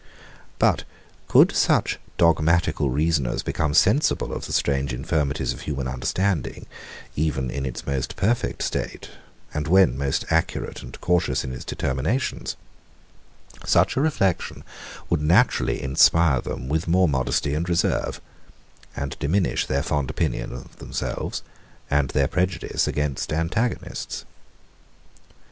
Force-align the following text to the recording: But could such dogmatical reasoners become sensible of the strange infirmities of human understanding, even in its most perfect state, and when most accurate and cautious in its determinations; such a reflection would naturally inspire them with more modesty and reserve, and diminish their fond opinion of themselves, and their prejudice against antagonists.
But 0.57 0.83
could 1.27 1.51
such 1.55 1.99
dogmatical 2.17 2.89
reasoners 2.89 3.43
become 3.43 3.75
sensible 3.75 4.33
of 4.33 4.47
the 4.47 4.51
strange 4.51 4.93
infirmities 4.93 5.53
of 5.53 5.61
human 5.61 5.87
understanding, 5.87 6.65
even 7.15 7.51
in 7.51 7.67
its 7.67 7.85
most 7.85 8.15
perfect 8.15 8.63
state, 8.63 9.09
and 9.53 9.67
when 9.67 9.95
most 9.99 10.25
accurate 10.31 10.81
and 10.81 10.99
cautious 11.01 11.43
in 11.43 11.53
its 11.53 11.63
determinations; 11.63 12.55
such 13.63 13.95
a 13.95 14.01
reflection 14.01 14.63
would 15.11 15.21
naturally 15.21 15.79
inspire 15.83 16.41
them 16.41 16.67
with 16.67 16.87
more 16.87 17.07
modesty 17.07 17.53
and 17.53 17.69
reserve, 17.69 18.19
and 18.95 19.15
diminish 19.19 19.67
their 19.67 19.83
fond 19.83 20.09
opinion 20.09 20.51
of 20.51 20.77
themselves, 20.77 21.43
and 21.91 22.09
their 22.09 22.27
prejudice 22.27 22.87
against 22.87 23.31
antagonists. 23.31 24.25